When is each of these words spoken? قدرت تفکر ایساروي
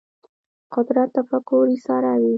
قدرت 0.73 1.09
تفکر 1.17 1.65
ایساروي 1.71 2.29